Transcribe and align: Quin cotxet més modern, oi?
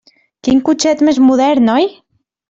Quin 0.45 0.61
cotxet 0.69 1.03
més 1.09 1.19
modern, 1.25 1.69
oi? 1.75 1.87